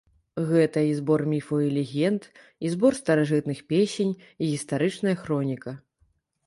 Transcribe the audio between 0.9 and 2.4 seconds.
і збор міфаў і легенд,